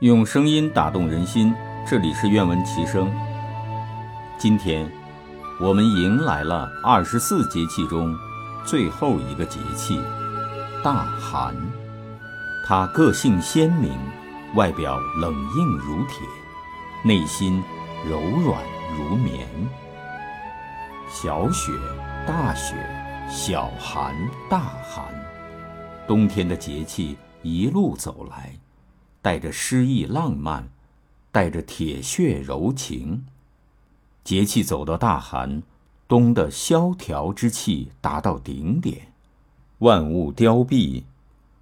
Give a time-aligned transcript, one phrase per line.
[0.00, 1.52] 用声音打动人心，
[1.84, 3.10] 这里是愿闻其声。
[4.38, 4.88] 今天，
[5.60, 8.16] 我们迎来了二十四节气中
[8.64, 10.00] 最后一个节气——
[10.84, 11.52] 大寒。
[12.64, 13.90] 它个性鲜明，
[14.54, 16.24] 外表冷硬如铁，
[17.04, 17.60] 内心
[18.08, 18.62] 柔软
[18.96, 19.48] 如棉。
[21.10, 21.72] 小雪、
[22.24, 22.76] 大雪、
[23.28, 24.14] 小寒、
[24.48, 25.04] 大寒，
[26.06, 28.52] 冬天的节气一路走来。
[29.20, 30.70] 带着诗意浪漫，
[31.32, 33.26] 带着铁血柔情。
[34.24, 35.62] 节气走到大寒，
[36.06, 39.12] 冬的萧条之气达到顶点，
[39.78, 41.04] 万物凋敝，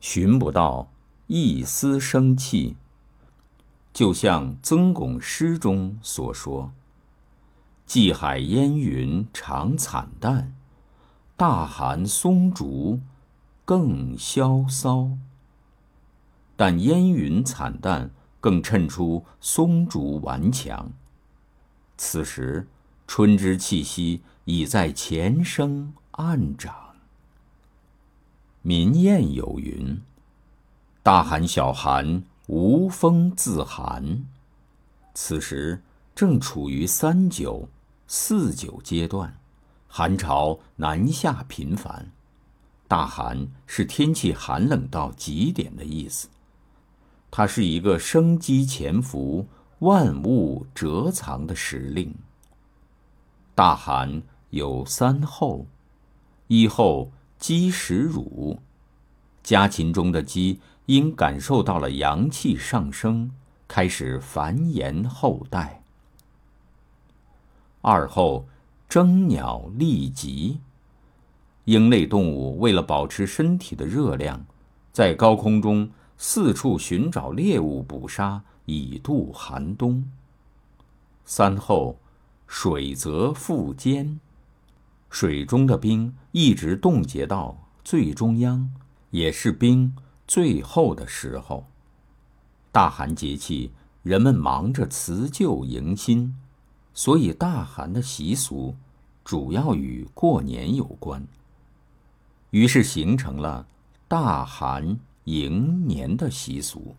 [0.00, 0.88] 寻不到
[1.26, 2.76] 一丝生气。
[3.92, 6.72] 就像曾巩诗中所说
[7.86, 10.54] ：“荠海烟云常惨淡，
[11.36, 13.00] 大寒松竹
[13.64, 15.10] 更萧骚。”
[16.56, 18.10] 但烟云惨淡，
[18.40, 20.92] 更衬出松竹顽强。
[21.96, 22.66] 此时，
[23.06, 26.74] 春之气息已在前生暗长。
[28.62, 30.00] 民谚有云
[31.02, 34.24] ：“大寒小寒，无风自寒。”
[35.14, 35.82] 此时
[36.14, 37.68] 正处于三九、
[38.06, 39.36] 四九阶段，
[39.86, 42.10] 寒潮南下频繁。
[42.88, 46.28] 大寒是天气寒冷到极点的意思。
[47.36, 49.48] 它是一个生机潜伏、
[49.80, 52.14] 万物蛰藏的时令。
[53.56, 55.66] 大寒有三候：
[56.46, 58.60] 一候鸡食乳，
[59.42, 63.32] 家禽中的鸡因感受到了阳气上升，
[63.66, 65.82] 开始繁衍后代；
[67.80, 68.46] 二候
[68.88, 70.60] 争鸟立集，
[71.64, 74.46] 鹰类动物为了保持身体的热量，
[74.92, 75.90] 在高空中。
[76.16, 80.04] 四处寻找猎物捕杀，以度寒冬。
[81.24, 81.98] 三后，
[82.46, 84.20] 水泽腹坚，
[85.10, 88.70] 水中的冰一直冻结到最中央，
[89.10, 91.66] 也是冰最后的时候。
[92.70, 93.72] 大寒节气，
[94.02, 96.36] 人们忙着辞旧迎新，
[96.92, 98.76] 所以大寒的习俗
[99.24, 101.26] 主要与过年有关。
[102.50, 103.66] 于是形成了
[104.06, 104.98] 大寒。
[105.24, 106.96] 迎年的习俗。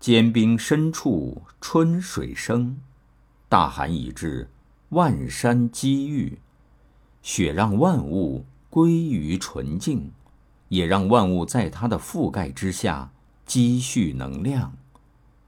[0.00, 2.78] 坚冰深处春水生，
[3.48, 4.48] 大寒已至，
[4.90, 6.38] 万山积郁，
[7.20, 10.12] 雪让万物归于纯净，
[10.68, 13.10] 也让万物在它的覆盖之下
[13.44, 14.72] 积蓄能量，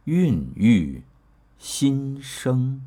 [0.04, 1.02] 孕育
[1.58, 2.82] 新生。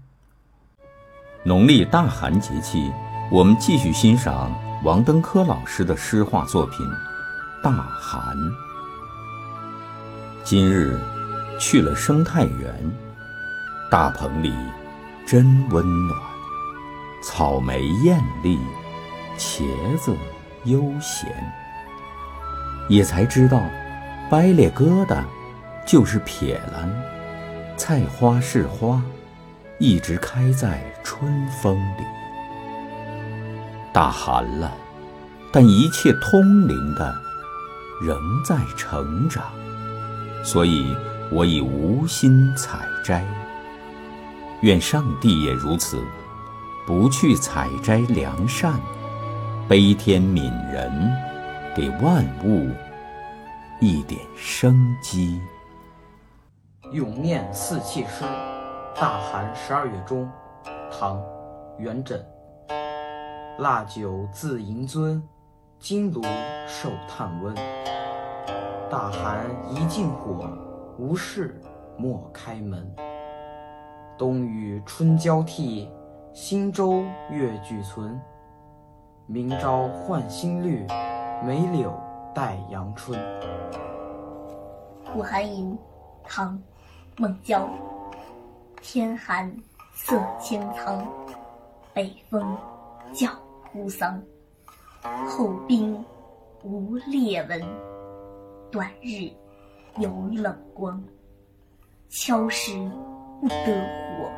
[1.45, 2.91] 农历大寒节气，
[3.31, 4.51] 我们继续欣赏
[4.83, 6.85] 王登科老师的诗画作品。
[7.63, 8.35] 大寒，
[10.43, 10.99] 今日
[11.57, 12.91] 去了生态园，
[13.89, 14.53] 大棚里
[15.25, 16.19] 真温暖，
[17.23, 18.59] 草莓艳丽，
[19.37, 19.63] 茄
[19.97, 20.13] 子
[20.65, 21.33] 悠闲。
[22.89, 23.63] 也才知道，
[24.29, 25.23] 掰裂疙瘩
[25.85, 26.93] 就是撇兰，
[27.77, 29.01] 菜花是花，
[29.79, 32.03] 一直开在春风里。
[33.93, 34.69] 大寒了，
[35.49, 37.23] 但一切通灵的。
[38.01, 39.43] 仍在成长，
[40.43, 40.95] 所以
[41.31, 43.25] 我已无心采摘。
[44.61, 46.01] 愿上帝也如此，
[46.85, 48.79] 不去采摘良善，
[49.67, 51.11] 悲天悯人，
[51.75, 52.69] 给万物
[53.79, 55.41] 一点生机。
[56.91, 58.23] 咏念四气诗，
[58.95, 60.29] 大寒十二月中，
[60.91, 61.21] 唐，
[61.79, 62.19] 元稹。
[63.59, 65.21] 腊酒自迎樽，
[65.83, 66.21] 金炉
[66.65, 67.53] 受炭温。
[68.89, 70.47] 大寒一进火，
[70.97, 71.59] 无事
[71.97, 72.89] 莫开门。
[74.17, 75.91] 冬与春交替，
[76.33, 78.17] 新州月俱存。
[79.25, 80.87] 明朝换新绿，
[81.43, 81.93] 梅柳
[82.33, 83.19] 带阳春。
[85.11, 85.77] 《苦寒吟》
[86.23, 86.57] 唐·
[87.17, 87.67] 孟郊。
[88.81, 89.53] 天寒
[89.93, 91.05] 色千苍，
[91.93, 92.57] 北风
[93.13, 93.29] 叫
[93.73, 94.23] 孤丧。
[95.27, 96.03] 后冰
[96.63, 97.61] 无裂纹。
[98.71, 99.29] 短日
[99.97, 101.03] 有冷光，
[102.09, 102.71] 敲石
[103.41, 103.65] 不得
[104.17, 104.31] 火，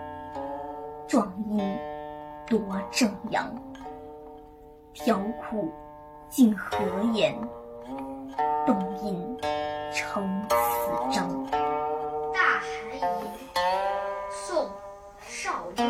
[1.08, 1.60] 壮阴
[2.48, 2.60] 夺
[2.92, 3.54] 正阳。
[4.94, 5.72] 调苦
[6.30, 6.78] 尽何
[7.14, 7.36] 言？
[8.66, 9.38] 动阴
[9.94, 10.56] 成此
[11.16, 11.30] 章。
[12.34, 13.28] 《大寒吟》
[14.32, 14.66] 宋·
[15.22, 15.86] 邵雍。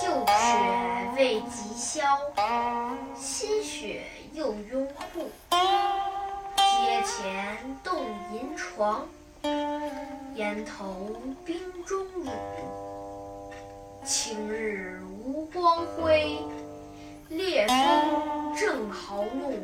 [0.00, 0.55] 旧雪
[1.16, 2.02] 未及消，
[3.16, 4.02] 新雪
[4.34, 5.30] 又拥护。
[5.50, 8.04] 阶前动
[8.34, 9.06] 银床，
[10.34, 12.26] 檐头冰中乳。
[14.04, 16.38] 晴日无光辉，
[17.30, 19.58] 烈风正豪怒。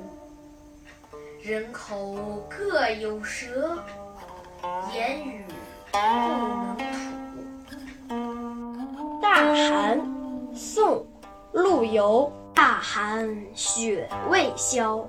[1.42, 3.78] 人口各有舌，
[4.94, 5.44] 言语
[5.90, 6.78] 不能
[8.08, 9.20] 吐。
[9.20, 10.00] 大寒，
[11.84, 12.32] 游。
[12.54, 15.06] 大寒雪未消，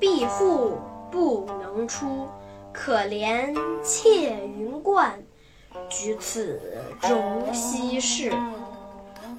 [0.00, 0.78] 闭户
[1.12, 2.26] 不能出。
[2.72, 5.22] 可怜妾云冠，
[5.90, 6.60] 举此
[7.02, 8.32] 荣兮事。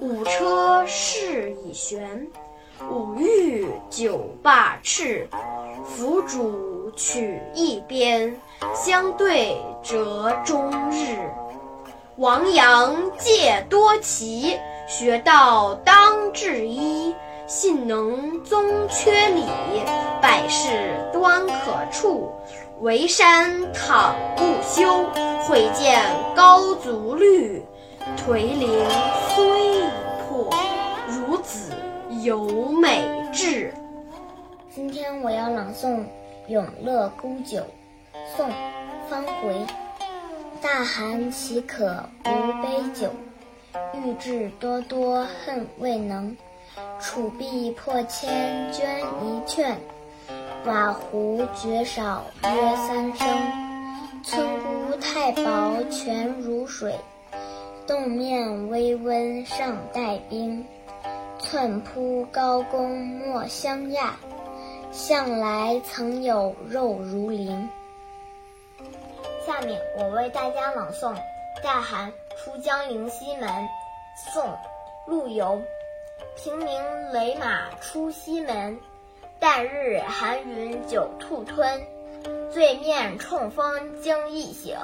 [0.00, 2.28] 五车事已悬，
[2.88, 5.28] 五欲九罢斥。
[5.84, 8.40] 扶主取一鞭，
[8.72, 11.18] 相对折中日。
[12.16, 14.56] 王阳戒多奇，
[14.88, 17.14] 学道当致一。
[17.46, 19.42] 信能宗缺礼，
[20.20, 20.68] 百事
[21.10, 22.30] 端可处。
[22.82, 25.04] 为山倘不修，
[25.44, 25.98] 会见
[26.36, 27.64] 高足绿。
[28.18, 28.68] 颓林
[29.34, 29.82] 虽已
[30.28, 30.52] 破，
[31.08, 31.72] 孺子
[32.22, 33.02] 犹美
[33.32, 33.72] 志。
[34.70, 36.00] 今天我要朗诵
[36.48, 37.60] 《永乐沽酒》，
[38.36, 38.46] 宋·
[39.08, 39.66] 方回。
[40.60, 43.08] 大寒岂可无杯酒？
[43.94, 46.36] 欲置多多恨未能。
[47.00, 49.78] 楚壁破千捐一券，
[50.64, 53.28] 瓦壶绝少约三升。
[54.24, 56.94] 村姑太薄泉如水。
[57.86, 60.66] 洞面微温尚带冰，
[61.38, 64.16] 寸铺高宫莫相亚。
[64.90, 67.68] 向来曾有肉如林。
[69.46, 71.14] 下面我为大家朗诵
[71.62, 73.48] 《大寒出江陵西门》，
[74.32, 74.44] 宋·
[75.08, 75.60] 陆游。
[76.36, 78.78] 平明雷马出西门，
[79.40, 81.82] 旦日寒云酒兔吞。
[82.48, 84.78] 醉面冲风惊一醒。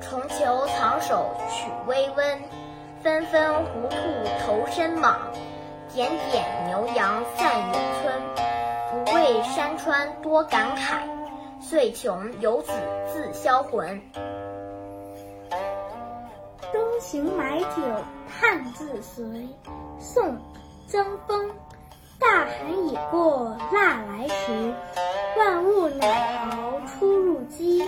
[0.00, 2.40] 重裘藏首取微温，
[3.02, 3.96] 纷纷胡兔
[4.44, 5.18] 投身莽，
[5.92, 9.04] 点点牛羊散远村。
[9.04, 11.02] 不畏山川多感慨，
[11.60, 12.70] 岁穷游子
[13.12, 14.00] 自销魂。
[16.76, 17.82] 东行买酒
[18.28, 19.24] 叹自随，
[19.98, 20.22] 宋·
[20.86, 21.50] 曾丰。
[22.18, 24.74] 大寒已过腊来时，
[25.38, 27.82] 万物乃逃出入鸡。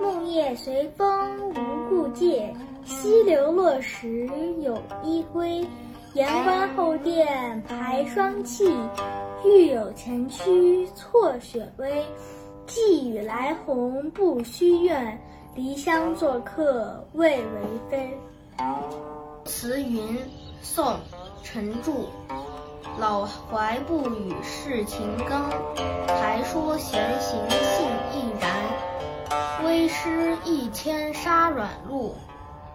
[0.00, 2.54] 木叶随风无故借，
[2.84, 4.28] 溪流落时
[4.60, 5.66] 有依归。
[6.14, 8.72] 檐观后殿排霜气，
[9.44, 12.04] 欲有前驱错雪微。
[12.66, 15.20] 寄语来鸿不须怨，
[15.58, 18.16] 离乡作客未为非。
[19.44, 20.16] 词云，
[20.62, 20.86] 宋·
[21.42, 21.90] 陈著。
[23.00, 25.50] 老怀不与世情更，
[26.06, 29.64] 还说闲行性亦然。
[29.64, 32.14] 微湿一天沙软露，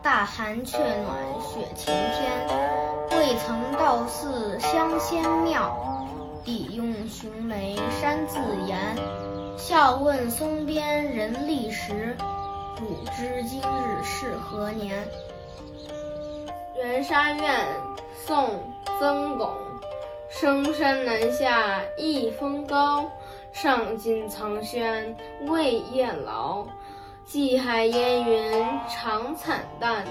[0.02, 3.18] 大寒却暖雪晴天。
[3.18, 5.74] 未曾到寺香仙庙，
[6.44, 8.78] 底用雄雷山自言。
[9.56, 12.18] 笑问松边人立时，
[12.78, 15.08] 古知今日是何年？
[16.76, 17.66] 圆山院，
[18.26, 18.46] 宋·
[19.00, 19.50] 曾巩。
[20.30, 23.06] 深山南下一峰高，
[23.52, 25.16] 上尽苍轩
[25.46, 26.66] 未厌劳。
[27.24, 30.04] 际海烟云常惨淡，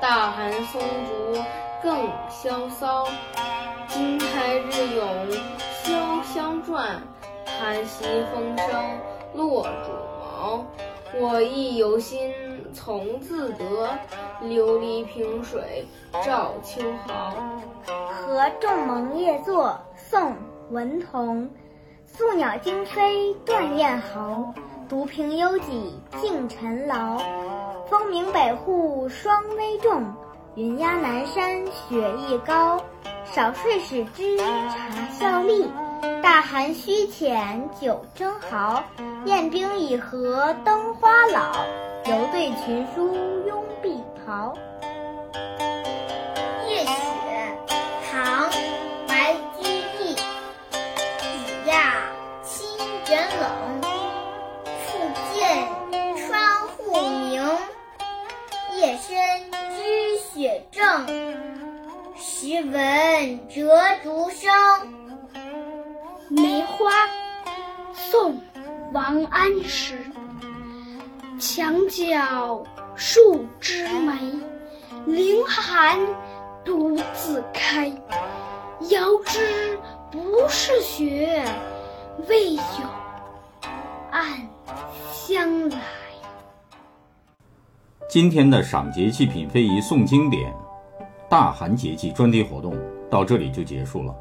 [0.00, 1.42] 大寒松竹
[1.82, 3.06] 更萧骚。
[3.88, 5.28] 金台日涌
[5.84, 7.02] 潇湘传，
[7.44, 8.98] 寒溪风声
[9.34, 9.90] 落主
[10.20, 10.64] 毛。
[11.20, 12.32] 我亦有心
[12.72, 13.88] 从自得，
[14.42, 15.86] 琉璃平水
[16.24, 17.34] 照秋毫。
[18.10, 20.32] 荷重蒙夜坐，宋·
[20.70, 21.48] 文同。
[22.06, 24.52] 宿鸟惊飞断雁巢，
[24.88, 27.18] 独凭幽寂尽尘劳。
[27.88, 30.04] 风鸣北户霜微重，
[30.56, 32.80] 云压南山雪亦高。
[33.24, 35.68] 少睡始知茶效力，
[36.22, 38.82] 大寒须浅酒蒸豪。
[39.26, 41.64] 宴宾已合灯花老，
[42.06, 43.14] 犹对群书
[43.46, 44.54] 拥碧袍。
[46.68, 46.94] 夜雪，
[48.10, 48.50] 唐·
[49.08, 49.66] 白居
[49.98, 50.14] 易。
[51.22, 51.94] 雨呀
[52.42, 52.66] 清
[53.06, 53.80] 人冷，
[54.86, 54.98] 复
[55.32, 55.38] 见
[56.16, 57.42] 窗户明。
[58.76, 59.16] 夜深
[59.70, 61.06] 知雪正，
[62.16, 64.52] 时闻折竹声。
[66.28, 66.90] 梅花，
[67.92, 68.40] 宋。
[68.92, 69.98] 王安石。
[71.40, 72.64] 墙角
[72.94, 74.12] 数枝梅，
[75.04, 75.98] 凌寒
[76.64, 77.88] 独自开。
[78.90, 79.76] 遥知
[80.12, 81.44] 不是雪，
[82.28, 82.60] 为有
[84.12, 84.48] 暗
[85.10, 85.78] 香来。
[88.08, 90.54] 今天的赏节气、品非遗、诵经典、
[91.28, 92.78] 大寒节气专题活动
[93.10, 94.14] 到这里就结束了。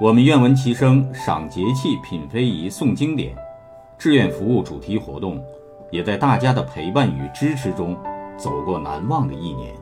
[0.00, 3.34] 我们愿闻其声赏节气、品非遗、诵经典
[3.98, 5.42] 志愿服务主题活动，
[5.90, 7.96] 也在大家的陪伴与支持中
[8.36, 9.74] 走过难忘的一年。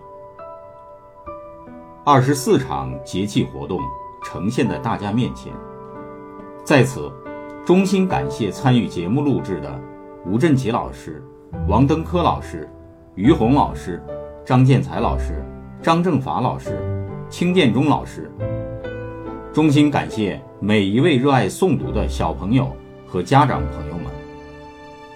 [2.03, 3.79] 二十四场节气活动
[4.25, 5.53] 呈现在大家面前，
[6.65, 7.13] 在此，
[7.67, 9.79] 衷心感谢参与节目录制的
[10.25, 11.23] 吴振奇老师、
[11.69, 12.67] 王登科老师、
[13.17, 14.03] 于红老师、
[14.47, 15.45] 张建才老师、
[15.83, 16.81] 张正法老师、
[17.29, 18.33] 清建中老师。
[19.57, 24.05] 衷心感谢每一位热爱诵读的小朋友和家长朋友们，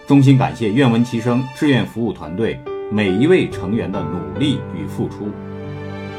[0.07, 2.59] 衷心感谢愿闻其声志愿服务团队
[2.91, 5.29] 每一位成员的努力与付出，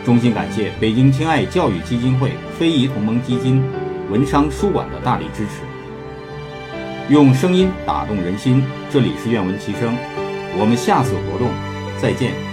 [0.06, 3.60] 衷心感谢北京亲爱教育基金会非遗同盟基金
[4.12, 5.64] 文商书馆的大力支持。
[7.12, 9.96] 用声音打动人心，这里是愿闻其声，
[10.60, 11.50] 我们下次活动
[12.00, 12.51] 再见。